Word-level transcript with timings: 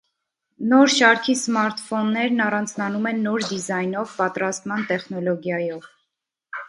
Նոր 0.69 0.91
շարքի 0.93 1.35
սմարթֆոններն 1.41 2.41
առանձնանում 2.45 3.05
են 3.11 3.21
նոր 3.29 3.45
դիզայնով, 3.51 4.17
պատրաստման 4.23 4.89
տեխնոլոգիայով։ 4.93 5.91